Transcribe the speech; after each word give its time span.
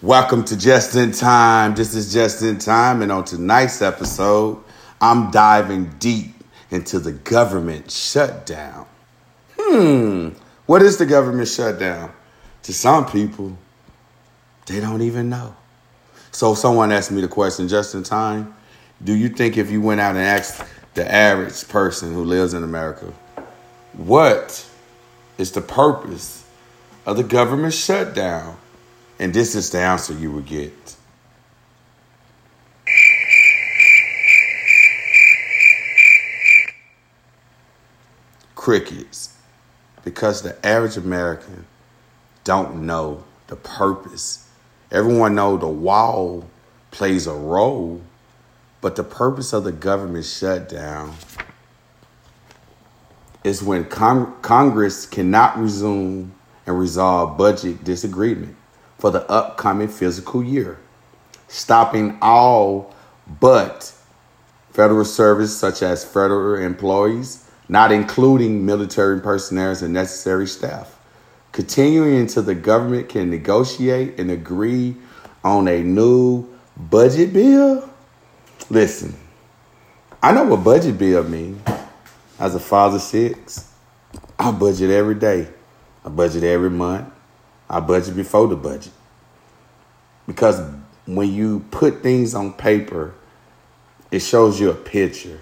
Welcome 0.00 0.44
to 0.44 0.56
Just 0.56 0.94
in 0.94 1.10
Time. 1.10 1.74
This 1.74 1.92
is 1.92 2.12
Just 2.12 2.42
in 2.42 2.58
Time, 2.60 3.02
and 3.02 3.10
on 3.10 3.24
tonight's 3.24 3.82
episode, 3.82 4.62
I'm 5.00 5.32
diving 5.32 5.90
deep 5.98 6.36
into 6.70 7.00
the 7.00 7.10
government 7.10 7.90
shutdown. 7.90 8.86
Hmm, 9.58 10.28
what 10.66 10.82
is 10.82 10.98
the 10.98 11.04
government 11.04 11.48
shutdown? 11.48 12.12
To 12.62 12.72
some 12.72 13.06
people, 13.06 13.58
they 14.66 14.78
don't 14.78 15.02
even 15.02 15.30
know. 15.30 15.56
So, 16.30 16.54
someone 16.54 16.92
asked 16.92 17.10
me 17.10 17.20
the 17.20 17.26
question 17.26 17.66
just 17.66 17.96
in 17.96 18.04
time 18.04 18.54
Do 19.02 19.16
you 19.16 19.28
think 19.28 19.58
if 19.58 19.68
you 19.68 19.80
went 19.80 20.00
out 20.00 20.14
and 20.14 20.24
asked 20.24 20.62
the 20.94 21.12
average 21.12 21.66
person 21.66 22.14
who 22.14 22.22
lives 22.22 22.54
in 22.54 22.62
America, 22.62 23.12
what 23.94 24.64
is 25.38 25.50
the 25.50 25.60
purpose 25.60 26.44
of 27.04 27.16
the 27.16 27.24
government 27.24 27.74
shutdown? 27.74 28.58
And 29.18 29.34
this 29.34 29.54
is 29.54 29.70
the 29.70 29.78
answer 29.78 30.12
you 30.12 30.30
would 30.32 30.46
get. 30.46 30.96
Crickets. 38.54 39.34
Because 40.04 40.42
the 40.42 40.64
average 40.64 40.96
American 40.96 41.66
don't 42.44 42.86
know 42.86 43.24
the 43.48 43.56
purpose. 43.56 44.48
Everyone 44.90 45.34
know 45.34 45.56
the 45.56 45.68
wall 45.68 46.48
plays 46.90 47.26
a 47.26 47.34
role, 47.34 48.00
but 48.80 48.96
the 48.96 49.04
purpose 49.04 49.52
of 49.52 49.64
the 49.64 49.72
government 49.72 50.24
shutdown 50.24 51.14
is 53.44 53.62
when 53.62 53.84
Cong- 53.84 54.40
Congress 54.42 55.06
cannot 55.06 55.58
resume 55.58 56.32
and 56.66 56.78
resolve 56.78 57.36
budget 57.36 57.84
disagreement 57.84 58.56
for 58.98 59.10
the 59.10 59.28
upcoming 59.30 59.88
fiscal 59.88 60.42
year, 60.42 60.78
stopping 61.46 62.18
all 62.20 62.94
but 63.40 63.92
federal 64.70 65.04
service, 65.04 65.56
such 65.56 65.82
as 65.82 66.04
federal 66.04 66.60
employees, 66.62 67.48
not 67.68 67.92
including 67.92 68.64
military 68.64 69.20
personnel 69.20 69.76
and 69.82 69.92
necessary 69.92 70.46
staff. 70.46 70.98
Continuing 71.52 72.16
until 72.18 72.42
the 72.42 72.54
government 72.54 73.08
can 73.08 73.30
negotiate 73.30 74.18
and 74.20 74.30
agree 74.30 74.94
on 75.42 75.66
a 75.66 75.82
new 75.82 76.46
budget 76.76 77.32
bill. 77.32 77.88
Listen, 78.70 79.14
I 80.22 80.32
know 80.32 80.44
what 80.44 80.62
budget 80.62 80.98
bill 80.98 81.24
means. 81.24 81.60
As 82.38 82.54
a 82.54 82.60
father 82.60 83.00
six, 83.00 83.72
I 84.38 84.52
budget 84.52 84.90
every 84.90 85.16
day. 85.16 85.48
I 86.04 86.08
budget 86.08 86.44
every 86.44 86.70
month. 86.70 87.12
I 87.68 87.80
budget 87.80 88.16
before 88.16 88.48
the 88.48 88.56
budget. 88.56 88.92
Because 90.26 90.60
when 91.06 91.32
you 91.32 91.60
put 91.70 92.02
things 92.02 92.34
on 92.34 92.52
paper, 92.52 93.14
it 94.10 94.20
shows 94.20 94.60
you 94.60 94.70
a 94.70 94.74
picture. 94.74 95.40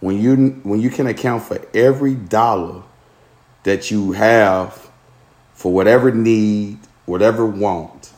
When 0.00 0.20
you 0.20 0.60
when 0.62 0.80
you 0.80 0.90
can 0.90 1.06
account 1.06 1.42
for 1.42 1.60
every 1.74 2.14
dollar 2.14 2.82
that 3.64 3.90
you 3.90 4.12
have 4.12 4.90
for 5.54 5.72
whatever 5.72 6.12
need, 6.12 6.78
whatever 7.06 7.46
want. 7.46 8.12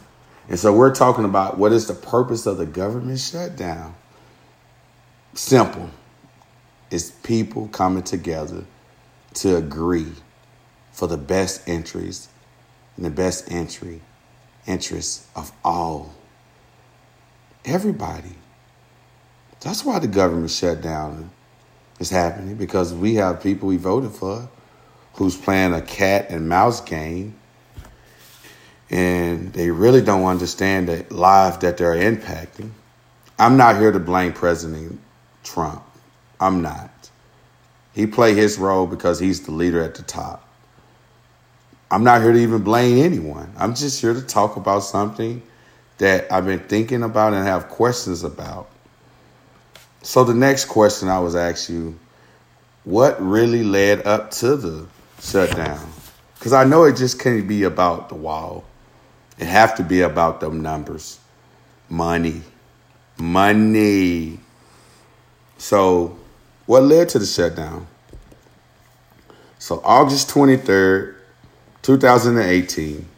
And 0.49 0.59
so 0.59 0.73
we're 0.75 0.95
talking 0.95 1.25
about 1.25 1.57
what 1.57 1.73
is 1.73 1.87
the 1.87 1.95
purpose 1.95 2.47
of 2.47 2.59
the 2.59 2.67
government 2.67 3.19
shutdown? 3.19 3.95
Simple. 5.35 5.91
It's 6.91 7.11
people 7.11 7.69
coming 7.69 8.03
together 8.03 8.65
to 9.35 9.57
agree 9.57 10.13
for 10.91 11.07
the 11.07 11.19
best 11.19 11.69
interest 11.69 12.29
and 12.99 13.07
the 13.07 13.11
best 13.11 13.51
entry 13.51 14.01
interests 14.67 15.27
of 15.35 15.53
all. 15.65 16.13
Everybody. 17.65 18.35
That's 19.61 19.85
why 19.85 20.01
the 20.01 20.09
government 20.09 20.51
shutdown 20.51 21.31
is 22.01 22.11
happening 22.11 22.57
because 22.57 22.93
we 22.93 23.15
have 23.15 23.43
people 23.43 23.69
we 23.69 23.77
voted 23.77 24.11
for 24.13 24.49
who's 25.15 25.37
playing 25.37 25.75
a 25.75 25.81
cat 25.81 26.31
and 26.31 26.49
mouse 26.49 26.81
game 26.81 27.35
and 28.91 29.53
they 29.53 29.71
really 29.71 30.01
don't 30.01 30.25
understand 30.25 30.89
the 30.89 31.07
life 31.15 31.61
that 31.61 31.77
they're 31.77 31.95
impacting. 31.95 32.71
I'm 33.39 33.57
not 33.57 33.77
here 33.77 33.93
to 33.93 34.01
blame 34.01 34.33
President 34.33 35.01
Trump. 35.45 35.85
I'm 36.41 36.63
not. 36.63 37.11
He 37.93 38.07
played 38.07 38.37
his 38.37 38.59
role 38.59 38.87
because 38.87 39.21
he's 39.21 39.43
the 39.43 39.53
leader 39.53 39.83
at 39.83 39.95
the 39.95 40.03
top. 40.03 40.48
I'm 41.91 42.05
not 42.05 42.23
here 42.23 42.33
to 42.33 42.39
even 42.39 42.63
blame 42.63 42.99
anyone. 43.03 43.53
I'm 43.57 43.75
just 43.75 44.01
here 44.01 44.13
to 44.13 44.23
talk 44.23 44.57
about 44.57 44.81
something 44.81 45.43
that 45.99 46.31
I've 46.31 46.47
been 46.47 46.61
thinking 46.61 47.03
about 47.03 47.33
and 47.33 47.47
have 47.47 47.69
questions 47.69 48.25
about. 48.25 48.69
So 50.03 50.25
the 50.25 50.35
next 50.35 50.67
question 50.67 51.09
I 51.09 51.19
was 51.19 51.35
asked 51.35 51.69
you, 51.69 51.99
what 52.85 53.21
really 53.21 53.65
led 53.65 54.07
up 54.07 54.31
to 54.33 54.57
the 54.57 54.87
shutdown? 55.21 55.87
Because 56.39 56.53
I 56.53 56.65
know 56.65 56.85
it 56.85 56.97
just 56.97 57.19
can't 57.21 57.49
be 57.49 57.65
about 57.65 58.09
the 58.09 58.15
wall. 58.15 58.65
It 59.39 59.47
have 59.47 59.75
to 59.77 59.83
be 59.83 60.03
about 60.03 60.41
them 60.41 60.63
numbers. 60.63 61.19
Money. 61.89 62.43
Money. 63.19 64.39
So 65.59 66.17
what 66.67 66.85
led 66.85 67.09
to 67.11 67.19
the 67.19 67.27
shutdown? 67.27 67.87
So 69.59 69.81
August 69.85 70.31
23rd, 70.31 71.17
2018, 71.83 73.09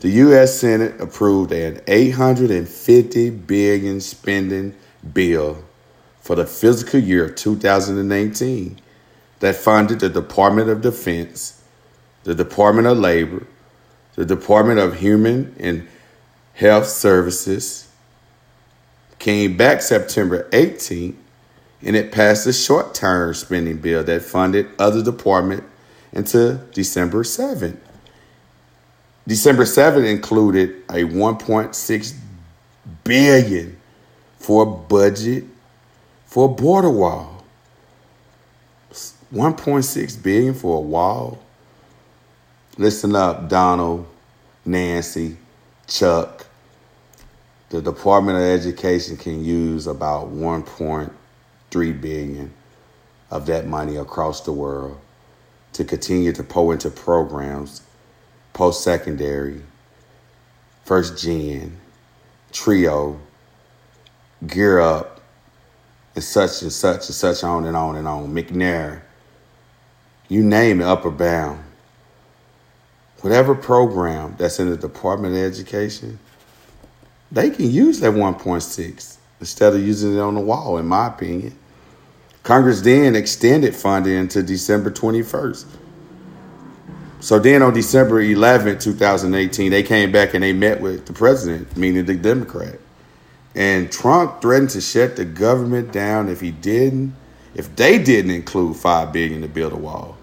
the 0.00 0.08
U.S. 0.10 0.60
Senate 0.60 1.00
approved 1.00 1.52
an 1.52 1.80
850 1.86 3.30
billion 3.30 4.00
spending 4.00 4.74
bill 5.12 5.64
for 6.20 6.36
the 6.36 6.46
fiscal 6.46 7.00
year 7.00 7.28
2018 7.28 8.80
that 9.40 9.56
funded 9.56 10.00
the 10.00 10.08
Department 10.08 10.68
of 10.68 10.80
Defense, 10.80 11.62
the 12.24 12.34
Department 12.34 12.86
of 12.86 12.98
Labor, 12.98 13.46
the 14.14 14.24
Department 14.24 14.78
of 14.78 14.98
Human 14.98 15.54
and 15.58 15.88
Health 16.54 16.86
Services. 16.86 17.88
Came 19.18 19.56
back 19.56 19.82
September 19.82 20.48
18th, 20.50 21.16
and 21.82 21.96
it 21.96 22.12
passed 22.12 22.46
a 22.46 22.52
short-term 22.52 23.34
spending 23.34 23.78
bill 23.78 24.04
that 24.04 24.22
funded 24.22 24.68
other 24.78 25.02
departments 25.02 25.66
until 26.12 26.60
December 26.72 27.22
7th. 27.22 27.78
December 29.28 29.64
7th 29.64 30.10
included 30.10 30.70
a 30.88 31.04
1.6 31.04 32.14
billion 33.04 33.78
for 34.38 34.62
a 34.62 34.66
budget 34.66 35.44
for 36.24 36.46
a 36.46 36.48
border 36.48 36.88
wall. 36.88 37.44
1.6 38.90 40.22
billion 40.22 40.54
for 40.54 40.78
a 40.78 40.80
wall. 40.80 41.38
Listen 42.78 43.14
up, 43.14 43.50
Donald, 43.50 44.06
Nancy, 44.64 45.36
Chuck. 45.86 46.46
The 47.68 47.82
Department 47.82 48.38
of 48.38 48.44
Education 48.44 49.18
can 49.18 49.44
use 49.44 49.86
about 49.86 50.32
1.3 50.32 52.00
billion 52.00 52.54
of 53.30 53.44
that 53.44 53.66
money 53.66 53.96
across 53.96 54.40
the 54.40 54.52
world 54.52 54.98
to 55.74 55.84
continue 55.84 56.32
to 56.32 56.42
pour 56.42 56.72
into 56.72 56.88
programs 56.88 57.82
post 58.58 58.82
secondary, 58.82 59.62
first 60.82 61.16
gen, 61.16 61.78
trio, 62.50 63.16
gear 64.48 64.80
up, 64.80 65.20
and 66.16 66.24
such 66.24 66.62
and 66.62 66.72
such 66.72 67.06
and 67.06 67.14
such 67.14 67.44
on 67.44 67.66
and 67.66 67.76
on 67.76 67.94
and 67.94 68.08
on. 68.08 68.34
McNair, 68.34 69.02
you 70.26 70.42
name 70.42 70.80
it, 70.80 70.84
Upward 70.86 71.16
Bound. 71.16 71.62
Whatever 73.20 73.54
program 73.54 74.34
that's 74.36 74.58
in 74.58 74.68
the 74.68 74.76
Department 74.76 75.36
of 75.36 75.40
Education, 75.40 76.18
they 77.30 77.50
can 77.50 77.70
use 77.70 78.00
that 78.00 78.12
1.6 78.12 79.18
instead 79.38 79.72
of 79.72 79.86
using 79.86 80.16
it 80.16 80.20
on 80.20 80.34
the 80.34 80.40
wall, 80.40 80.78
in 80.78 80.86
my 80.86 81.06
opinion. 81.06 81.56
Congress 82.42 82.80
then 82.80 83.14
extended 83.14 83.76
funding 83.76 84.16
until 84.16 84.42
December 84.42 84.90
21st. 84.90 85.64
So 87.20 87.38
then 87.38 87.62
on 87.62 87.72
December 87.72 88.20
11, 88.20 88.78
2018, 88.78 89.70
they 89.70 89.82
came 89.82 90.12
back 90.12 90.34
and 90.34 90.42
they 90.42 90.52
met 90.52 90.80
with 90.80 91.06
the 91.06 91.12
president, 91.12 91.76
meaning 91.76 92.04
the 92.04 92.14
Democrat. 92.14 92.78
And 93.54 93.90
Trump 93.90 94.40
threatened 94.40 94.70
to 94.70 94.80
shut 94.80 95.16
the 95.16 95.24
government 95.24 95.92
down 95.92 96.28
if 96.28 96.40
he 96.40 96.52
didn't, 96.52 97.14
if 97.54 97.74
they 97.74 97.98
didn't 98.02 98.30
include 98.30 98.76
five 98.76 99.12
billion 99.12 99.42
to 99.42 99.48
build 99.48 99.72
a 99.72 99.76
wall. 99.76 100.16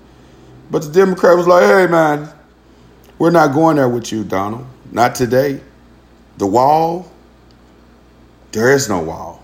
But 0.71 0.83
the 0.83 0.91
Democrat 0.91 1.35
was 1.35 1.47
like, 1.47 1.65
hey 1.65 1.87
man, 1.87 2.29
we're 3.19 3.31
not 3.31 3.53
going 3.53 3.75
there 3.75 3.89
with 3.89 4.11
you, 4.11 4.23
Donald. 4.23 4.65
Not 4.91 5.15
today. 5.15 5.59
The 6.37 6.47
wall, 6.47 7.11
there 8.53 8.71
is 8.71 8.87
no 8.87 9.01
wall. 9.01 9.43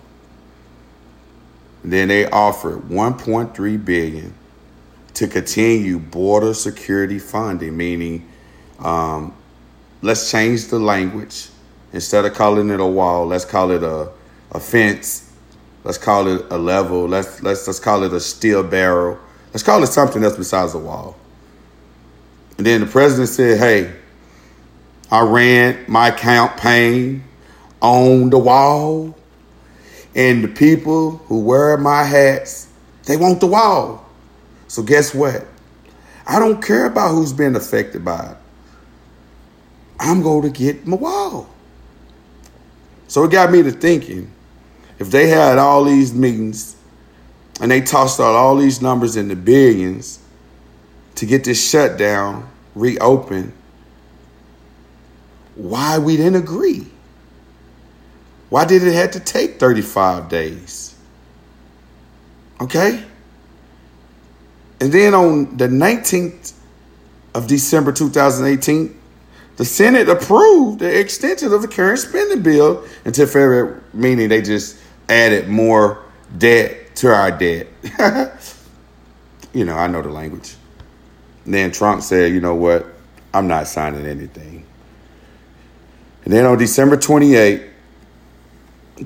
And 1.83 1.91
then 1.91 2.07
they 2.07 2.29
offered 2.29 2.81
1.3 2.83 3.85
billion 3.85 4.33
to 5.15 5.27
continue 5.27 5.99
border 5.99 6.53
security 6.53 7.19
funding, 7.19 7.75
meaning 7.75 8.27
um, 8.79 9.33
let's 10.01 10.31
change 10.31 10.67
the 10.67 10.79
language 10.79 11.47
Instead 11.93 12.23
of 12.25 12.33
calling 12.33 12.69
it 12.69 12.79
a 12.79 12.85
wall, 12.85 13.25
let's 13.25 13.45
call 13.45 13.71
it 13.71 13.83
a, 13.83 14.09
a 14.51 14.59
fence. 14.59 15.29
Let's 15.83 15.97
call 15.97 16.27
it 16.27 16.45
a 16.49 16.57
level. 16.57 17.07
Let's 17.07 17.41
let's 17.43 17.67
let's 17.67 17.79
call 17.79 18.03
it 18.03 18.13
a 18.13 18.19
steel 18.19 18.63
barrel. 18.63 19.19
Let's 19.47 19.63
call 19.63 19.83
it 19.83 19.87
something 19.87 20.23
else 20.23 20.37
besides 20.37 20.73
a 20.73 20.79
wall. 20.79 21.17
And 22.57 22.65
then 22.65 22.81
the 22.81 22.87
president 22.87 23.29
said, 23.29 23.59
"Hey, 23.59 23.93
I 25.11 25.21
ran 25.21 25.83
my 25.87 26.11
campaign 26.11 27.23
on 27.81 28.29
the 28.29 28.37
wall, 28.37 29.17
and 30.15 30.43
the 30.43 30.47
people 30.47 31.17
who 31.25 31.41
wear 31.41 31.75
my 31.77 32.03
hats, 32.03 32.67
they 33.05 33.17
want 33.17 33.41
the 33.41 33.47
wall. 33.47 34.05
So 34.71 34.81
guess 34.81 35.13
what? 35.13 35.45
I 36.25 36.39
don't 36.39 36.63
care 36.63 36.85
about 36.85 37.11
who's 37.11 37.33
been 37.33 37.57
affected 37.57 38.05
by 38.05 38.31
it. 38.31 38.37
I'm 39.99 40.21
going 40.21 40.43
to 40.43 40.49
get 40.49 40.87
my 40.87 40.95
wall. 40.95 41.49
So 43.09 43.25
it 43.25 43.31
got 43.31 43.51
me 43.51 43.63
to 43.63 43.71
thinking 43.71 44.31
if 44.97 45.11
they 45.11 45.27
had 45.27 45.57
all 45.57 45.83
these 45.83 46.13
meetings 46.13 46.77
and 47.59 47.69
they 47.69 47.81
tossed 47.81 48.21
out 48.21 48.33
all 48.33 48.55
these 48.55 48.81
numbers 48.81 49.17
in 49.17 49.27
the 49.27 49.35
billions 49.35 50.19
to 51.15 51.25
get 51.25 51.43
this 51.43 51.69
shutdown 51.69 52.49
reopened, 52.73 53.51
why 55.55 55.97
we 55.97 56.15
didn't 56.15 56.41
agree? 56.41 56.87
Why 58.47 58.63
did 58.63 58.83
it 58.83 58.93
have 58.93 59.11
to 59.11 59.19
take 59.19 59.59
35 59.59 60.29
days? 60.29 60.95
Okay? 62.61 63.03
And 64.81 64.91
then 64.91 65.13
on 65.13 65.57
the 65.57 65.67
19th 65.67 66.53
of 67.35 67.47
December 67.47 67.91
2018, 67.91 68.99
the 69.57 69.63
Senate 69.63 70.09
approved 70.09 70.79
the 70.79 70.99
extension 70.99 71.53
of 71.53 71.61
the 71.61 71.67
current 71.67 71.99
spending 71.99 72.41
bill 72.41 72.83
until 73.05 73.27
February, 73.27 73.79
meaning 73.93 74.29
they 74.29 74.41
just 74.41 74.79
added 75.07 75.47
more 75.47 76.03
debt 76.35 76.95
to 76.95 77.09
our 77.09 77.29
debt. 77.29 77.67
you 79.53 79.65
know, 79.65 79.75
I 79.75 79.85
know 79.85 80.01
the 80.01 80.09
language. 80.09 80.55
And 81.45 81.53
then 81.53 81.71
Trump 81.71 82.01
said, 82.01 82.33
you 82.33 82.41
know 82.41 82.55
what? 82.55 82.87
I'm 83.35 83.47
not 83.47 83.67
signing 83.67 84.07
anything. 84.07 84.65
And 86.25 86.33
then 86.33 86.45
on 86.45 86.57
December 86.57 86.97
28, 86.97 87.69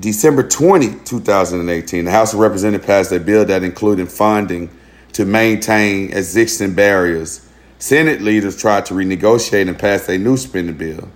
December 0.00 0.42
20, 0.42 1.00
2018, 1.04 2.04
the 2.06 2.10
House 2.10 2.32
of 2.32 2.38
Representatives 2.38 2.86
passed 2.86 3.12
a 3.12 3.20
bill 3.20 3.44
that 3.44 3.62
included 3.62 4.10
funding 4.10 4.70
to 5.12 5.24
maintain 5.24 6.12
existing 6.12 6.74
barriers. 6.74 7.48
Senate 7.78 8.20
leaders 8.20 8.56
tried 8.56 8.86
to 8.86 8.94
renegotiate 8.94 9.68
and 9.68 9.78
pass 9.78 10.08
a 10.08 10.18
new 10.18 10.36
spending 10.36 10.76
bill. 10.76 11.10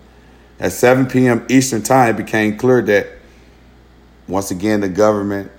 At 0.59 0.73
7 0.73 1.07
p.m. 1.07 1.47
Eastern 1.49 1.83
Time, 1.83 2.15
it 2.15 2.17
became 2.19 2.57
clear 2.57 2.83
that 2.83 3.07
once 4.29 4.51
again 4.51 4.81
the 4.81 4.89
government 4.89 5.51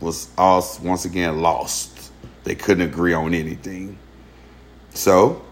was 0.00 0.28
once 0.36 1.04
again 1.04 1.40
lost. 1.40 2.12
They 2.44 2.54
couldn't 2.54 2.88
agree 2.88 3.12
on 3.12 3.34
anything. 3.34 3.98
So, 4.94 5.44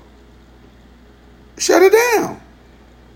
shut 1.58 1.82
it 1.82 1.92
down. 1.92 2.40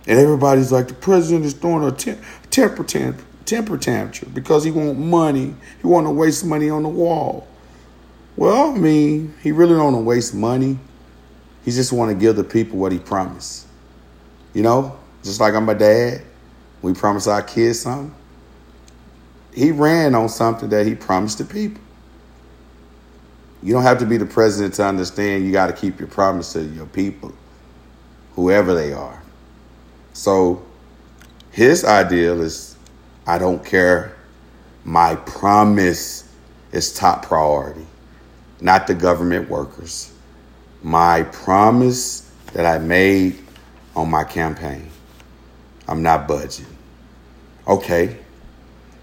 And 0.07 0.19
everybody's 0.19 0.73
like, 0.73 0.89
the 0.89 0.95
president 0.95 1.45
is 1.45 1.55
throwing 1.55 1.87
a 1.87 1.93
temper 1.93 2.83
tantrum, 2.85 3.27
temper 3.45 3.79
tantrum 3.79 4.33
because 4.33 4.65
he 4.65 4.71
want 4.73 4.99
money. 4.99 5.55
He 5.81 5.87
want 5.87 6.07
to 6.07 6.11
waste 6.11 6.45
money 6.45 6.69
on 6.69 6.83
the 6.83 6.89
wall. 6.89 7.47
Well, 8.41 8.71
I 8.75 8.79
mean, 8.79 9.35
he 9.43 9.53
really 9.53 9.75
don't 9.75 9.93
want 9.93 9.97
to 9.97 10.01
waste 10.01 10.35
money. 10.35 10.79
He 11.63 11.71
just 11.71 11.93
want 11.93 12.11
to 12.11 12.15
give 12.15 12.37
the 12.37 12.43
people 12.43 12.79
what 12.79 12.91
he 12.91 12.99
promised. 12.99 13.67
You 14.55 14.63
know, 14.63 14.99
just 15.23 15.41
like 15.41 15.53
I'm 15.53 15.69
a 15.69 15.75
dad, 15.75 16.23
we 16.81 16.95
promise 16.95 17.27
our 17.27 17.43
kids 17.43 17.81
something. 17.81 18.15
He 19.53 19.73
ran 19.73 20.15
on 20.15 20.31
something 20.31 20.71
that 20.71 20.87
he 20.87 20.95
promised 20.95 21.37
the 21.37 21.45
people. 21.45 21.83
You 23.63 23.75
don't 23.75 23.83
have 23.83 23.99
to 23.99 24.07
be 24.07 24.17
the 24.17 24.25
president 24.25 24.73
to 24.77 24.87
understand 24.87 25.45
you 25.45 25.53
got 25.53 25.67
to 25.67 25.75
keep 25.75 26.01
your 26.01 26.09
promise 26.09 26.55
to 26.55 26.63
your 26.63 26.87
people, 26.87 27.35
whoever 28.37 28.75
they 28.75 28.95
are. 28.95 29.23
So 30.15 30.65
his 31.51 31.85
ideal 31.85 32.41
is 32.41 32.75
I 33.27 33.37
don't 33.37 33.63
care. 33.63 34.17
My 34.83 35.17
promise 35.17 36.27
is 36.73 36.91
top 36.91 37.27
priority, 37.27 37.85
not 38.61 38.87
the 38.87 38.95
government 38.95 39.49
workers. 39.49 40.13
My 40.83 41.23
promise 41.25 42.31
that 42.53 42.67
I 42.67 42.79
made 42.79 43.39
on 43.95 44.11
my 44.11 44.25
campaign. 44.25 44.89
I'm 45.89 46.03
not 46.03 46.29
budging. 46.29 46.67
Okay. 47.67 48.17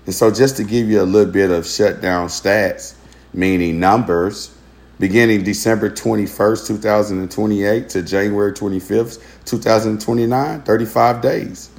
And 0.05 0.15
so, 0.15 0.31
just 0.31 0.57
to 0.57 0.63
give 0.63 0.89
you 0.89 1.01
a 1.01 1.03
little 1.03 1.31
bit 1.31 1.51
of 1.51 1.67
shutdown 1.67 2.27
stats, 2.29 2.95
meaning 3.33 3.79
numbers, 3.79 4.57
beginning 4.99 5.43
December 5.43 5.89
21st, 5.89 6.67
2028 6.67 7.89
to 7.89 8.01
January 8.01 8.53
25th, 8.53 9.21
2029, 9.45 10.61
35 10.61 11.21
days. 11.21 11.69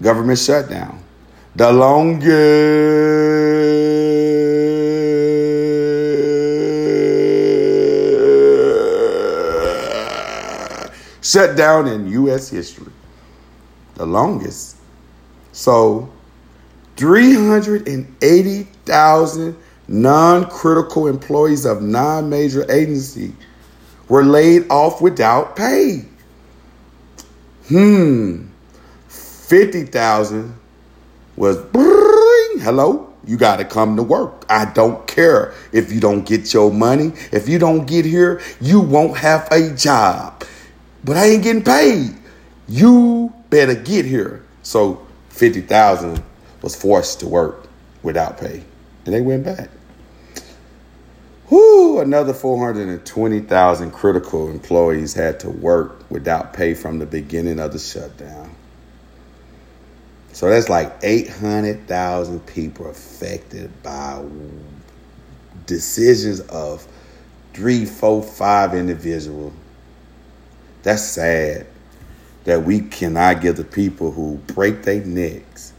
Government 0.00 0.38
shutdown. 0.38 1.02
The 1.54 1.72
longest 1.72 3.37
shutdown 11.28 11.86
in 11.86 12.08
U.S. 12.08 12.48
history. 12.48 12.90
The 13.94 14.06
longest. 14.06 14.76
So, 15.52 16.10
380,000 16.96 19.56
non 19.88 20.48
critical 20.50 21.08
employees 21.08 21.64
of 21.64 21.82
non 21.82 22.30
major 22.30 22.70
agency 22.70 23.32
were 24.08 24.24
laid 24.24 24.70
off 24.70 25.00
without 25.00 25.56
pay. 25.56 26.04
Hmm. 27.68 28.44
50,000 29.08 30.54
was 31.36 31.56
hello, 32.60 33.12
you 33.24 33.36
got 33.36 33.56
to 33.56 33.64
come 33.64 33.96
to 33.96 34.02
work. 34.02 34.44
I 34.48 34.66
don't 34.66 35.06
care 35.06 35.54
if 35.72 35.92
you 35.92 36.00
don't 36.00 36.26
get 36.26 36.52
your 36.52 36.72
money. 36.72 37.12
If 37.32 37.48
you 37.48 37.58
don't 37.58 37.86
get 37.86 38.04
here, 38.04 38.40
you 38.60 38.80
won't 38.80 39.16
have 39.18 39.48
a 39.50 39.74
job. 39.74 40.44
But 41.08 41.16
I 41.16 41.24
ain't 41.28 41.42
getting 41.42 41.64
paid. 41.64 42.14
You 42.68 43.32
better 43.48 43.74
get 43.74 44.04
here. 44.04 44.44
So 44.62 45.06
50,000 45.30 46.22
was 46.60 46.76
forced 46.76 47.20
to 47.20 47.26
work 47.26 47.66
without 48.02 48.36
pay. 48.36 48.62
And 49.06 49.14
they 49.14 49.22
went 49.22 49.42
back. 49.42 49.70
Whoo, 51.48 52.00
another 52.00 52.34
420,000 52.34 53.90
critical 53.90 54.50
employees 54.50 55.14
had 55.14 55.40
to 55.40 55.48
work 55.48 56.04
without 56.10 56.52
pay 56.52 56.74
from 56.74 56.98
the 56.98 57.06
beginning 57.06 57.58
of 57.58 57.72
the 57.72 57.78
shutdown. 57.78 58.54
So 60.34 60.50
that's 60.50 60.68
like 60.68 60.92
800,000 61.02 62.40
people 62.44 62.86
affected 62.86 63.82
by 63.82 64.22
decisions 65.64 66.40
of 66.40 66.86
three, 67.54 67.86
four, 67.86 68.22
five 68.22 68.74
individuals. 68.74 69.54
That's 70.82 71.02
sad 71.02 71.66
that 72.44 72.62
we 72.62 72.80
cannot 72.80 73.40
give 73.40 73.56
the 73.56 73.64
people 73.64 74.10
who 74.10 74.36
break 74.46 74.82
their 74.82 75.04
necks 75.04 75.72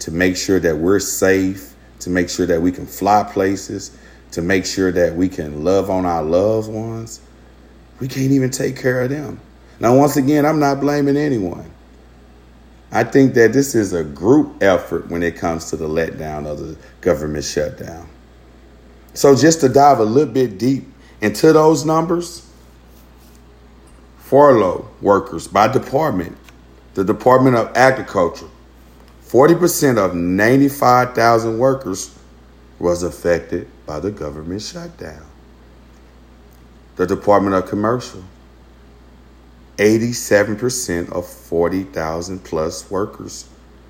to 0.00 0.10
make 0.10 0.36
sure 0.36 0.60
that 0.60 0.76
we're 0.76 1.00
safe, 1.00 1.74
to 2.00 2.10
make 2.10 2.28
sure 2.30 2.46
that 2.46 2.62
we 2.62 2.72
can 2.72 2.86
fly 2.86 3.22
places, 3.24 3.96
to 4.32 4.42
make 4.42 4.64
sure 4.64 4.92
that 4.92 5.14
we 5.14 5.28
can 5.28 5.64
love 5.64 5.90
on 5.90 6.06
our 6.06 6.22
loved 6.22 6.70
ones. 6.70 7.20
We 7.98 8.08
can't 8.08 8.30
even 8.32 8.50
take 8.50 8.76
care 8.76 9.02
of 9.02 9.10
them. 9.10 9.40
Now, 9.80 9.96
once 9.96 10.16
again, 10.16 10.46
I'm 10.46 10.60
not 10.60 10.80
blaming 10.80 11.16
anyone. 11.16 11.70
I 12.92 13.04
think 13.04 13.34
that 13.34 13.52
this 13.52 13.74
is 13.74 13.92
a 13.92 14.02
group 14.02 14.62
effort 14.62 15.08
when 15.08 15.22
it 15.22 15.36
comes 15.36 15.70
to 15.70 15.76
the 15.76 15.88
letdown 15.88 16.46
of 16.46 16.58
the 16.58 16.76
government 17.00 17.44
shutdown. 17.44 18.08
So, 19.14 19.34
just 19.34 19.60
to 19.60 19.68
dive 19.68 19.98
a 19.98 20.04
little 20.04 20.32
bit 20.32 20.58
deep 20.58 20.86
into 21.20 21.52
those 21.52 21.84
numbers, 21.84 22.49
furlough 24.30 24.88
workers 25.00 25.48
by 25.48 25.66
department, 25.66 26.36
the 26.94 27.02
Department 27.02 27.56
of 27.56 27.76
Agriculture, 27.76 28.46
40% 29.26 29.98
of 29.98 30.14
95,000 30.14 31.58
workers 31.58 32.16
was 32.78 33.02
affected 33.02 33.66
by 33.86 33.98
the 33.98 34.12
government 34.12 34.62
shutdown. 34.62 35.26
The 36.94 37.08
Department 37.08 37.56
of 37.56 37.68
Commercial, 37.68 38.22
87% 39.78 41.10
of 41.10 41.26
40,000 41.26 42.44
plus 42.44 42.88
workers 42.88 43.48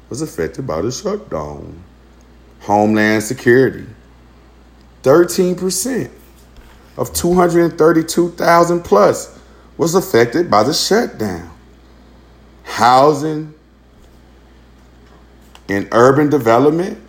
was 0.09 0.23
affected 0.23 0.67
by 0.67 0.81
the 0.81 0.91
shutdown. 0.91 1.85
Homeland 2.61 3.23
Security, 3.25 3.85
13% 5.03 6.11
of 6.97 7.13
232,000 7.13 8.83
plus 8.83 9.40
was 9.81 9.95
affected 9.95 10.51
by 10.51 10.63
the 10.63 10.75
shutdown. 10.75 11.51
Housing 12.65 13.55
in 15.69 15.89
urban 15.91 16.29
development, 16.29 17.01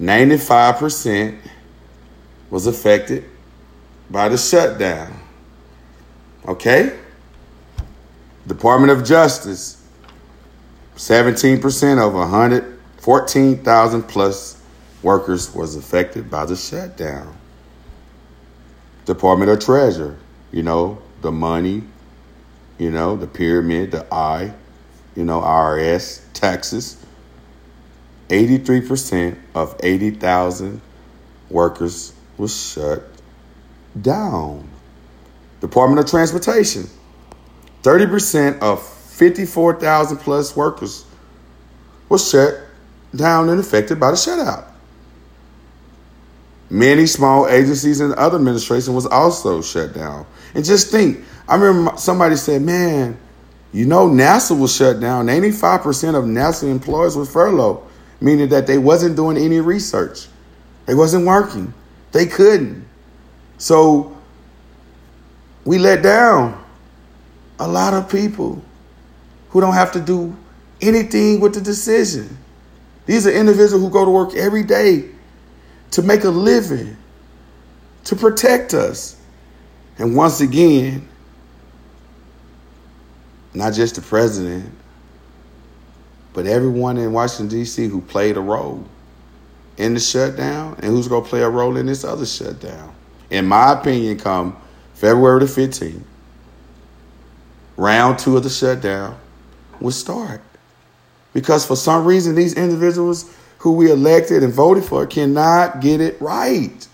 95% 0.00 1.38
was 2.50 2.66
affected 2.66 3.24
by 4.10 4.28
the 4.28 4.36
shutdown. 4.36 5.16
Okay? 6.44 6.98
Department 8.48 8.90
of 8.90 9.06
Justice, 9.06 9.80
17% 10.96 12.04
of 12.04 12.14
114,000 12.14 14.02
plus 14.02 14.60
workers 15.04 15.54
was 15.54 15.76
affected 15.76 16.28
by 16.28 16.44
the 16.46 16.56
shutdown. 16.56 17.32
Department 19.04 19.52
of 19.52 19.60
Treasury, 19.60 20.16
you 20.50 20.64
know, 20.64 21.00
the 21.20 21.32
money, 21.32 21.82
you 22.78 22.90
know, 22.90 23.16
the 23.16 23.26
pyramid, 23.26 23.90
the 23.90 24.06
I, 24.12 24.52
you 25.14 25.24
know, 25.24 25.40
IRS, 25.40 26.22
taxes. 26.32 26.96
83% 28.28 29.36
of 29.54 29.78
80,000 29.82 30.80
workers 31.50 32.12
was 32.38 32.56
shut 32.72 33.02
down. 34.00 34.68
Department 35.60 36.00
of 36.00 36.08
Transportation, 36.08 36.88
30% 37.82 38.60
of 38.60 38.82
54,000 38.82 40.16
plus 40.18 40.56
workers 40.56 41.04
was 42.08 42.30
shut 42.30 42.60
down 43.14 43.48
and 43.48 43.60
affected 43.60 43.98
by 43.98 44.10
the 44.10 44.16
shutout. 44.16 44.69
Many 46.70 47.06
small 47.06 47.48
agencies 47.48 48.00
and 48.00 48.14
other 48.14 48.36
administration 48.36 48.94
was 48.94 49.04
also 49.04 49.60
shut 49.60 49.92
down. 49.92 50.24
And 50.54 50.64
just 50.64 50.92
think, 50.92 51.24
I 51.48 51.56
remember 51.56 51.98
somebody 51.98 52.36
said, 52.36 52.62
man, 52.62 53.18
you 53.72 53.86
know, 53.86 54.08
NASA 54.08 54.58
was 54.58 54.74
shut 54.74 55.00
down. 55.00 55.26
85% 55.26 56.14
of 56.16 56.24
NASA 56.24 56.70
employees 56.70 57.16
were 57.16 57.26
furloughed, 57.26 57.82
meaning 58.20 58.48
that 58.50 58.68
they 58.68 58.78
wasn't 58.78 59.16
doing 59.16 59.36
any 59.36 59.60
research. 59.60 60.28
They 60.86 60.94
wasn't 60.94 61.26
working. 61.26 61.74
They 62.12 62.26
couldn't. 62.26 62.86
So 63.58 64.16
we 65.64 65.78
let 65.78 66.02
down 66.02 66.64
a 67.58 67.66
lot 67.66 67.94
of 67.94 68.08
people 68.08 68.62
who 69.50 69.60
don't 69.60 69.74
have 69.74 69.92
to 69.92 70.00
do 70.00 70.36
anything 70.80 71.40
with 71.40 71.54
the 71.54 71.60
decision. 71.60 72.38
These 73.06 73.26
are 73.26 73.32
individuals 73.32 73.82
who 73.82 73.90
go 73.90 74.04
to 74.04 74.10
work 74.10 74.34
every 74.34 74.62
day 74.62 75.10
to 75.92 76.02
make 76.02 76.24
a 76.24 76.30
living, 76.30 76.96
to 78.04 78.16
protect 78.16 78.74
us. 78.74 79.16
And 79.98 80.16
once 80.16 80.40
again, 80.40 81.06
not 83.52 83.74
just 83.74 83.96
the 83.96 84.02
president, 84.02 84.72
but 86.32 86.46
everyone 86.46 86.96
in 86.96 87.12
Washington, 87.12 87.48
D.C. 87.48 87.88
who 87.88 88.00
played 88.00 88.36
a 88.36 88.40
role 88.40 88.84
in 89.76 89.94
the 89.94 90.00
shutdown 90.00 90.74
and 90.78 90.86
who's 90.86 91.08
going 91.08 91.24
to 91.24 91.28
play 91.28 91.42
a 91.42 91.48
role 91.48 91.76
in 91.76 91.86
this 91.86 92.04
other 92.04 92.26
shutdown. 92.26 92.94
In 93.30 93.46
my 93.46 93.72
opinion, 93.72 94.18
come 94.18 94.56
February 94.94 95.40
the 95.40 95.46
15th, 95.46 96.02
round 97.76 98.18
two 98.18 98.36
of 98.36 98.42
the 98.42 98.50
shutdown 98.50 99.18
will 99.80 99.90
start. 99.90 100.40
Because 101.32 101.64
for 101.64 101.76
some 101.76 102.04
reason, 102.04 102.34
these 102.34 102.54
individuals 102.54 103.34
who 103.60 103.72
we 103.72 103.90
elected 103.90 104.42
and 104.42 104.52
voted 104.52 104.84
for 104.84 105.06
cannot 105.06 105.80
get 105.80 106.00
it 106.00 106.20
right. 106.20 106.88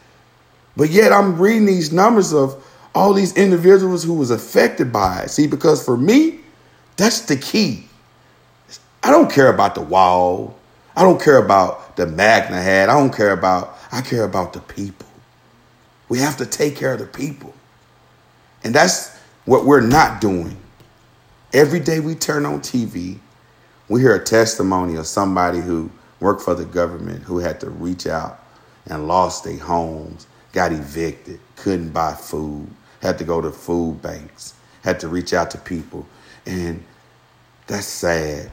But 0.76 0.90
yet 0.90 1.12
I'm 1.12 1.38
reading 1.38 1.64
these 1.64 1.92
numbers 1.92 2.32
of 2.34 2.62
all 2.92 3.12
these 3.12 3.36
individuals 3.36 4.02
who 4.02 4.14
was 4.14 4.30
affected 4.30 4.92
by 4.92 5.22
it. 5.22 5.30
See, 5.30 5.46
because 5.46 5.84
for 5.84 5.96
me, 5.96 6.40
that's 6.96 7.20
the 7.22 7.36
key. 7.36 7.88
I 9.02 9.10
don't 9.10 9.30
care 9.30 9.48
about 9.48 9.76
the 9.76 9.80
wall. 9.80 10.58
I 10.96 11.02
don't 11.02 11.22
care 11.22 11.38
about 11.38 11.96
the 11.96 12.06
MAGA 12.06 12.60
hat. 12.60 12.90
I 12.90 12.98
don't 12.98 13.14
care 13.14 13.32
about, 13.32 13.78
I 13.92 14.00
care 14.00 14.24
about 14.24 14.52
the 14.52 14.60
people. 14.60 15.06
We 16.08 16.18
have 16.18 16.36
to 16.38 16.46
take 16.46 16.74
care 16.74 16.94
of 16.94 16.98
the 16.98 17.06
people. 17.06 17.54
And 18.64 18.74
that's 18.74 19.16
what 19.44 19.64
we're 19.64 19.80
not 19.80 20.20
doing. 20.20 20.56
Every 21.52 21.78
day 21.78 22.00
we 22.00 22.16
turn 22.16 22.44
on 22.44 22.60
TV, 22.60 23.20
we 23.88 24.00
hear 24.00 24.16
a 24.16 24.24
testimony 24.24 24.96
of 24.96 25.06
somebody 25.06 25.60
who 25.60 25.90
worked 26.20 26.42
for 26.42 26.54
the 26.54 26.64
government 26.64 27.22
who 27.24 27.38
had 27.38 27.60
to 27.60 27.70
reach 27.70 28.06
out 28.06 28.40
and 28.86 29.08
lost 29.08 29.44
their 29.44 29.58
homes, 29.58 30.26
got 30.52 30.72
evicted, 30.72 31.40
couldn't 31.56 31.90
buy 31.90 32.14
food, 32.14 32.68
had 33.02 33.18
to 33.18 33.24
go 33.24 33.40
to 33.40 33.50
food 33.50 34.00
banks, 34.02 34.54
had 34.82 35.00
to 35.00 35.08
reach 35.08 35.32
out 35.32 35.50
to 35.50 35.58
people. 35.58 36.06
And 36.46 36.82
that's 37.66 37.86
sad 37.86 38.50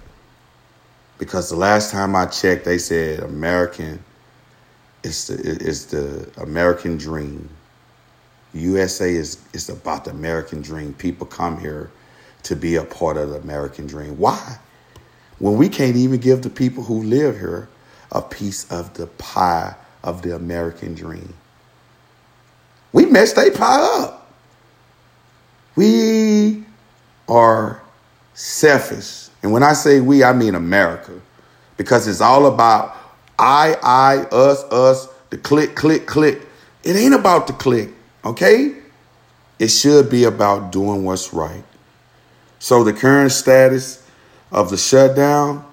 because 1.17 1.49
the 1.49 1.55
last 1.55 1.91
time 1.91 2.15
I 2.15 2.25
checked, 2.25 2.65
they 2.65 2.77
said 2.77 3.19
American 3.21 4.03
is 5.03 5.27
the, 5.27 5.35
is 5.35 5.85
the 5.87 6.29
American 6.37 6.97
dream. 6.97 7.49
USA 8.53 9.13
is, 9.13 9.39
is 9.53 9.69
about 9.69 10.05
the 10.05 10.11
American 10.11 10.61
dream. 10.61 10.93
People 10.93 11.27
come 11.27 11.59
here 11.59 11.91
to 12.43 12.55
be 12.55 12.75
a 12.75 12.83
part 12.83 13.17
of 13.17 13.29
the 13.29 13.37
American 13.37 13.87
dream. 13.87 14.17
Why? 14.17 14.57
When 15.43 15.57
we 15.57 15.67
can't 15.67 15.97
even 15.97 16.21
give 16.21 16.41
the 16.41 16.49
people 16.49 16.83
who 16.83 17.03
live 17.03 17.37
here 17.37 17.67
a 18.13 18.21
piece 18.21 18.71
of 18.71 18.93
the 18.93 19.07
pie 19.07 19.75
of 20.01 20.21
the 20.21 20.33
American 20.33 20.95
dream. 20.95 21.33
We 22.93 23.07
messed 23.07 23.35
their 23.35 23.51
pie 23.51 23.81
up. 23.99 24.31
We 25.75 26.63
are 27.27 27.81
selfish. 28.33 29.27
And 29.41 29.51
when 29.51 29.63
I 29.63 29.73
say 29.73 29.99
we, 29.99 30.23
I 30.23 30.31
mean 30.31 30.55
America. 30.55 31.19
Because 31.75 32.07
it's 32.07 32.21
all 32.21 32.45
about 32.45 32.95
I, 33.37 33.75
I, 33.83 34.19
us, 34.31 34.63
us, 34.71 35.09
the 35.29 35.37
click, 35.37 35.75
click, 35.75 36.05
click. 36.05 36.41
It 36.85 36.95
ain't 36.95 37.15
about 37.15 37.47
the 37.47 37.53
click, 37.53 37.89
okay? 38.23 38.77
It 39.59 39.67
should 39.67 40.09
be 40.09 40.23
about 40.23 40.71
doing 40.71 41.03
what's 41.03 41.33
right. 41.33 41.65
So 42.59 42.85
the 42.85 42.93
current 42.93 43.33
status 43.33 44.02
of 44.53 44.69
the 44.69 44.77
shutdown. 44.77 45.65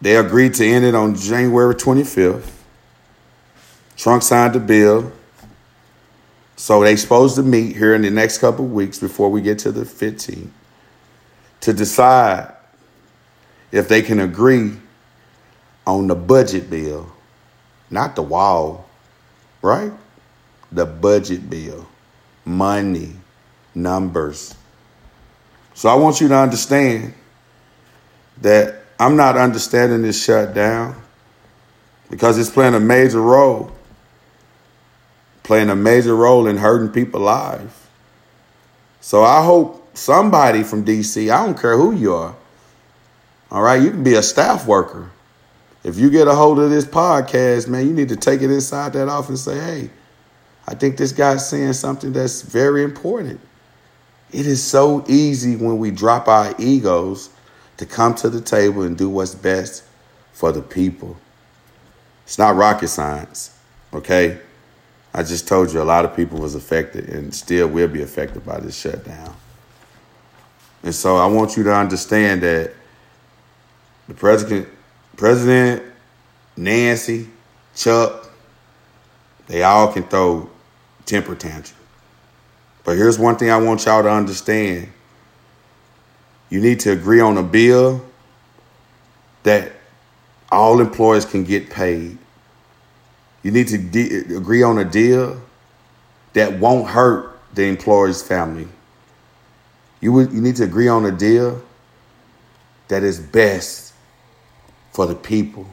They 0.00 0.16
agreed 0.16 0.54
to 0.54 0.66
end 0.66 0.84
it 0.86 0.94
on 0.94 1.14
January 1.16 1.74
25th. 1.74 2.50
Trump 3.96 4.22
signed 4.22 4.54
the 4.54 4.60
bill. 4.60 5.12
So 6.56 6.82
they 6.82 6.96
supposed 6.96 7.36
to 7.36 7.42
meet 7.42 7.76
here 7.76 7.94
in 7.94 8.02
the 8.02 8.10
next 8.10 8.38
couple 8.38 8.66
weeks 8.66 8.98
before 8.98 9.28
we 9.30 9.42
get 9.42 9.58
to 9.60 9.72
the 9.72 9.82
15th 9.82 10.48
to 11.60 11.72
decide 11.72 12.54
if 13.72 13.88
they 13.88 14.02
can 14.02 14.20
agree 14.20 14.72
on 15.86 16.06
the 16.06 16.14
budget 16.14 16.70
bill, 16.70 17.10
not 17.90 18.14
the 18.14 18.22
wall, 18.22 18.88
right? 19.62 19.92
The 20.72 20.86
budget 20.86 21.50
bill, 21.50 21.86
money, 22.44 23.12
numbers. 23.74 24.54
So 25.74 25.88
I 25.88 25.94
want 25.94 26.20
you 26.20 26.28
to 26.28 26.36
understand 26.36 27.14
that 28.42 28.82
I'm 28.98 29.16
not 29.16 29.36
understanding 29.36 30.02
this 30.02 30.22
shutdown 30.22 31.00
because 32.10 32.38
it's 32.38 32.50
playing 32.50 32.74
a 32.74 32.80
major 32.80 33.20
role, 33.20 33.72
playing 35.42 35.70
a 35.70 35.76
major 35.76 36.14
role 36.14 36.46
in 36.46 36.56
hurting 36.56 36.90
people's 36.90 37.22
lives. 37.22 37.74
So 39.00 39.22
I 39.22 39.44
hope 39.44 39.96
somebody 39.96 40.62
from 40.62 40.84
DC, 40.84 41.32
I 41.32 41.46
don't 41.46 41.58
care 41.58 41.76
who 41.76 41.94
you 41.94 42.14
are, 42.14 42.36
all 43.50 43.62
right, 43.62 43.80
you 43.80 43.90
can 43.90 44.04
be 44.04 44.14
a 44.14 44.22
staff 44.22 44.66
worker. 44.66 45.10
If 45.82 45.98
you 45.98 46.10
get 46.10 46.28
a 46.28 46.34
hold 46.34 46.58
of 46.60 46.70
this 46.70 46.84
podcast, 46.84 47.68
man, 47.68 47.86
you 47.86 47.92
need 47.92 48.10
to 48.10 48.16
take 48.16 48.42
it 48.42 48.50
inside 48.50 48.92
that 48.92 49.08
office 49.08 49.46
and 49.46 49.56
say, 49.56 49.58
hey, 49.58 49.90
I 50.68 50.74
think 50.74 50.96
this 50.96 51.12
guy's 51.12 51.48
saying 51.48 51.72
something 51.72 52.12
that's 52.12 52.42
very 52.42 52.84
important. 52.84 53.40
It 54.32 54.46
is 54.46 54.62
so 54.62 55.04
easy 55.08 55.56
when 55.56 55.78
we 55.78 55.90
drop 55.90 56.28
our 56.28 56.54
egos 56.58 57.30
to 57.78 57.86
come 57.86 58.14
to 58.16 58.28
the 58.28 58.40
table 58.40 58.82
and 58.82 58.96
do 58.96 59.08
what's 59.08 59.34
best 59.34 59.84
for 60.32 60.52
the 60.52 60.62
people. 60.62 61.16
It's 62.24 62.38
not 62.38 62.54
rocket 62.54 62.88
science, 62.88 63.58
okay? 63.92 64.38
I 65.12 65.24
just 65.24 65.48
told 65.48 65.72
you 65.72 65.82
a 65.82 65.84
lot 65.84 66.04
of 66.04 66.14
people 66.14 66.38
was 66.38 66.54
affected 66.54 67.08
and 67.08 67.34
still 67.34 67.66
will 67.66 67.88
be 67.88 68.02
affected 68.02 68.46
by 68.46 68.60
this 68.60 68.78
shutdown. 68.78 69.34
And 70.82 70.94
so 70.94 71.16
I 71.16 71.26
want 71.26 71.56
you 71.56 71.64
to 71.64 71.74
understand 71.74 72.42
that 72.42 72.72
the 74.06 74.14
president, 74.14 74.68
President 75.16 75.82
Nancy, 76.56 77.28
Chuck, 77.74 78.30
they 79.48 79.62
all 79.62 79.92
can 79.92 80.04
throw 80.04 80.48
temper 81.06 81.34
tantrums. 81.34 81.79
But 82.84 82.96
here's 82.96 83.18
one 83.18 83.36
thing 83.36 83.50
I 83.50 83.58
want 83.58 83.84
y'all 83.84 84.02
to 84.02 84.10
understand. 84.10 84.88
You 86.48 86.60
need 86.60 86.80
to 86.80 86.92
agree 86.92 87.20
on 87.20 87.38
a 87.38 87.42
bill 87.42 88.04
that 89.42 89.72
all 90.50 90.80
employees 90.80 91.24
can 91.24 91.44
get 91.44 91.70
paid. 91.70 92.18
You 93.42 93.50
need 93.50 93.68
to 93.68 93.78
de- 93.78 94.36
agree 94.36 94.62
on 94.62 94.78
a 94.78 94.84
deal 94.84 95.40
that 96.32 96.58
won't 96.58 96.88
hurt 96.88 97.38
the 97.54 97.64
employee's 97.64 98.22
family. 98.22 98.68
You, 100.00 100.20
you 100.20 100.40
need 100.40 100.56
to 100.56 100.64
agree 100.64 100.88
on 100.88 101.04
a 101.04 101.12
deal 101.12 101.62
that 102.88 103.02
is 103.02 103.20
best 103.20 103.94
for 104.92 105.06
the 105.06 105.14
people 105.14 105.66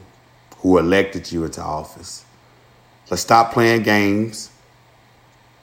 who 0.58 0.78
elected 0.78 1.30
you 1.30 1.44
into 1.44 1.60
office. 1.60 2.24
Let's 3.10 3.22
stop 3.22 3.52
playing 3.52 3.82
games. 3.82 4.50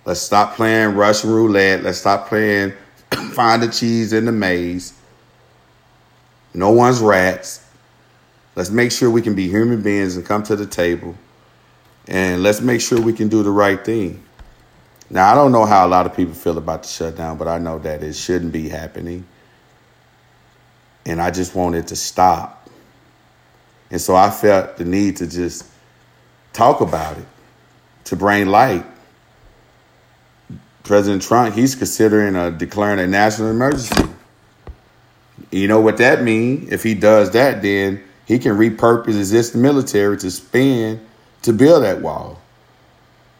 Let's 0.05 0.21
stop 0.21 0.55
playing 0.55 0.95
Russian 0.95 1.31
roulette. 1.31 1.83
Let's 1.83 1.97
stop 1.97 2.27
playing 2.27 2.73
find 3.33 3.61
the 3.61 3.67
cheese 3.67 4.13
in 4.13 4.25
the 4.25 4.31
maze. 4.31 4.93
No 6.53 6.71
one's 6.71 6.99
rats. 6.99 7.65
Let's 8.55 8.69
make 8.69 8.91
sure 8.91 9.09
we 9.09 9.21
can 9.21 9.35
be 9.35 9.49
human 9.49 9.81
beings 9.81 10.15
and 10.15 10.25
come 10.25 10.43
to 10.43 10.55
the 10.55 10.65
table. 10.65 11.15
And 12.07 12.43
let's 12.43 12.61
make 12.61 12.81
sure 12.81 13.01
we 13.01 13.13
can 13.13 13.27
do 13.27 13.43
the 13.43 13.51
right 13.51 13.83
thing. 13.83 14.23
Now, 15.09 15.31
I 15.31 15.35
don't 15.35 15.51
know 15.51 15.65
how 15.65 15.85
a 15.85 15.89
lot 15.89 16.05
of 16.05 16.15
people 16.15 16.33
feel 16.33 16.57
about 16.57 16.83
the 16.83 16.89
shutdown, 16.89 17.37
but 17.37 17.47
I 17.47 17.57
know 17.57 17.79
that 17.79 18.01
it 18.01 18.13
shouldn't 18.13 18.51
be 18.51 18.69
happening. 18.69 19.25
And 21.05 21.21
I 21.21 21.31
just 21.31 21.55
want 21.55 21.75
it 21.75 21.87
to 21.87 21.95
stop. 21.95 22.69
And 23.91 23.99
so 23.99 24.15
I 24.15 24.31
felt 24.31 24.77
the 24.77 24.85
need 24.85 25.17
to 25.17 25.27
just 25.27 25.69
talk 26.53 26.81
about 26.81 27.17
it, 27.17 27.25
to 28.05 28.15
bring 28.15 28.47
light. 28.47 28.85
President 30.85 31.23
Trump, 31.23 31.55
he's 31.55 31.75
considering 31.75 32.35
a, 32.35 32.51
declaring 32.51 32.99
a 32.99 33.07
national 33.07 33.49
emergency. 33.49 34.03
You 35.51 35.67
know 35.67 35.81
what 35.81 35.97
that 35.97 36.23
means? 36.23 36.71
If 36.71 36.83
he 36.83 36.93
does 36.93 37.31
that, 37.31 37.61
then 37.61 38.03
he 38.25 38.39
can 38.39 38.53
repurpose 38.53 39.17
existing 39.17 39.61
military 39.61 40.17
to 40.17 40.31
spend 40.31 41.05
to 41.41 41.53
build 41.53 41.83
that 41.83 42.01
wall. 42.01 42.39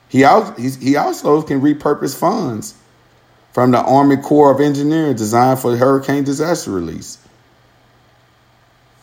He 0.10 0.24
also, 0.24 0.54
he 0.62 0.96
also 0.96 1.42
can 1.42 1.62
repurpose 1.62 2.18
funds 2.18 2.76
from 3.54 3.72
the 3.72 3.80
Army 3.80 4.18
Corps 4.18 4.52
of 4.54 4.60
Engineers 4.60 5.16
designed 5.16 5.60
for 5.60 5.76
hurricane 5.76 6.24
disaster 6.24 6.72
release. 6.72 7.18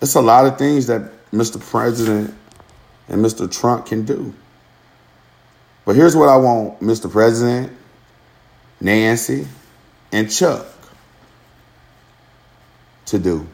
It's 0.00 0.14
a 0.14 0.20
lot 0.20 0.46
of 0.46 0.58
things 0.58 0.88
that 0.88 1.02
Mr. 1.30 1.60
President 1.60 2.34
and 3.08 3.24
Mr. 3.24 3.50
Trump 3.50 3.86
can 3.86 4.04
do. 4.04 4.34
But 5.84 5.96
here's 5.96 6.14
what 6.14 6.28
I 6.28 6.36
want 6.36 6.80
Mr. 6.80 7.10
President, 7.10 7.72
Nancy, 8.82 9.46
and 10.10 10.30
Chuck 10.30 10.66
to 13.06 13.18
do. 13.18 13.46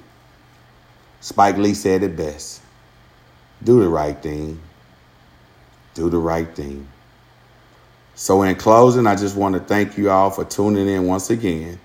Spike 1.21 1.59
Lee 1.59 1.75
said 1.75 2.03
it 2.03 2.17
best 2.17 2.63
do 3.63 3.81
the 3.81 3.89
right 3.89 4.17
thing. 4.23 4.61
Do 5.95 6.09
the 6.09 6.19
right 6.19 6.49
thing. 6.55 6.87
So, 8.15 8.43
in 8.43 8.55
closing, 8.55 9.07
I 9.07 9.17
just 9.17 9.37
want 9.37 9.55
to 9.55 9.61
thank 9.61 9.99
you 9.99 10.11
all 10.11 10.31
for 10.31 10.45
tuning 10.45 10.89
in 10.89 11.07
once 11.07 11.31
again. 11.31 11.79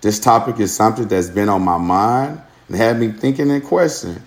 This 0.00 0.18
topic 0.18 0.58
is 0.58 0.74
something 0.74 1.06
that's 1.06 1.28
been 1.28 1.48
on 1.48 1.62
my 1.62 1.78
mind 1.78 2.40
and 2.68 2.76
had 2.76 2.98
me 2.98 3.12
thinking 3.12 3.50
and 3.50 3.62
questioning 3.62 4.22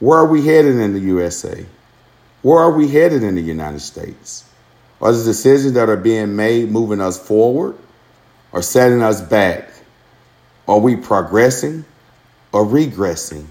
where 0.00 0.18
are 0.18 0.26
we 0.26 0.44
headed 0.44 0.76
in 0.76 0.94
the 0.94 1.00
USA? 1.00 1.64
Where 2.42 2.58
are 2.58 2.72
we 2.72 2.88
headed 2.88 3.22
in 3.22 3.34
the 3.34 3.42
United 3.42 3.80
States? 3.80 4.49
Are 5.00 5.12
the 5.12 5.24
decisions 5.24 5.72
that 5.74 5.88
are 5.88 5.96
being 5.96 6.36
made 6.36 6.70
moving 6.70 7.00
us 7.00 7.18
forward 7.18 7.76
or 8.52 8.62
setting 8.62 9.02
us 9.02 9.20
back? 9.20 9.70
Are 10.68 10.78
we 10.78 10.96
progressing 10.96 11.84
or 12.52 12.64
regressing? 12.64 13.46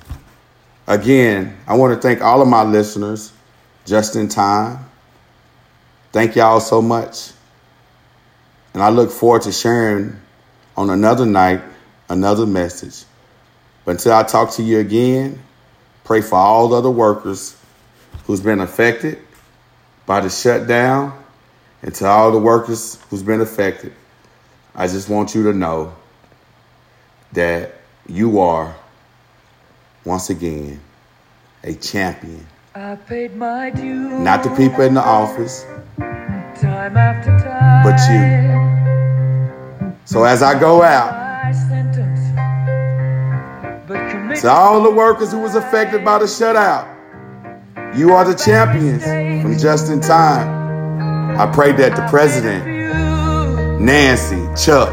Again, 0.87 1.57
I 1.67 1.75
want 1.75 1.93
to 1.93 2.01
thank 2.01 2.21
all 2.21 2.41
of 2.41 2.47
my 2.47 2.63
listeners 2.63 3.31
just 3.85 4.15
in 4.15 4.29
time. 4.29 4.85
Thank 6.11 6.35
y'all 6.35 6.59
so 6.59 6.81
much. 6.81 7.31
And 8.73 8.83
I 8.83 8.89
look 8.89 9.11
forward 9.11 9.43
to 9.43 9.51
sharing 9.51 10.19
on 10.77 10.89
another 10.89 11.25
night 11.25 11.61
another 12.09 12.45
message. 12.45 13.05
But 13.85 13.91
until 13.91 14.13
I 14.13 14.23
talk 14.23 14.51
to 14.53 14.63
you 14.63 14.79
again, 14.79 15.39
pray 16.03 16.21
for 16.21 16.35
all 16.35 16.69
the 16.69 16.77
other 16.77 16.89
workers 16.89 17.55
who's 18.25 18.41
been 18.41 18.59
affected 18.59 19.19
by 20.05 20.21
the 20.21 20.29
shutdown 20.29 21.18
and 21.81 21.93
to 21.95 22.05
all 22.05 22.31
the 22.31 22.39
workers 22.39 22.99
who's 23.09 23.23
been 23.23 23.41
affected. 23.41 23.93
I 24.75 24.87
just 24.87 25.09
want 25.09 25.33
you 25.35 25.43
to 25.43 25.53
know 25.53 25.93
that 27.33 27.75
you 28.07 28.39
are 28.39 28.75
once 30.05 30.29
again 30.29 30.79
a 31.63 31.73
champion. 31.75 32.45
I 32.75 32.95
paid 32.95 33.35
my 33.35 33.69
dues. 33.71 34.19
Not 34.19 34.43
the 34.43 34.49
people 34.51 34.81
in 34.81 34.93
the 34.93 35.01
office, 35.01 35.63
time 35.97 36.97
after 36.97 37.31
time. 37.39 37.83
but 37.83 37.99
you. 38.09 39.95
So 40.05 40.23
as 40.23 40.41
I 40.41 40.59
go 40.59 40.81
out, 40.81 41.53
sentence, 41.53 42.19
to 44.41 44.49
all 44.49 44.81
the 44.83 44.91
workers 44.91 45.31
who 45.31 45.39
was 45.39 45.55
affected 45.55 46.05
by 46.05 46.19
the 46.19 46.25
shutout, 46.25 46.87
you 47.97 48.13
are 48.13 48.23
the 48.23 48.35
champions 48.35 49.03
from 49.03 49.57
just 49.57 49.89
in 49.91 49.99
time. 49.99 50.58
I 51.39 51.45
pray 51.45 51.71
that 51.71 51.95
the 51.95 52.05
president. 52.09 52.65
Nancy, 53.79 54.43
Chuck, 54.61 54.89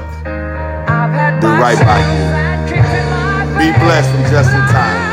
do 1.41 1.49
right 1.59 1.77
by 1.77 1.99
you. 1.99 2.63
of 2.63 2.69
kicks 2.71 2.87
in 2.87 3.11
my 3.11 3.59
Be 3.59 3.77
blessed 3.81 4.09
from 4.13 4.23
just 4.31 4.51
in 4.51 4.61
time. 4.71 5.06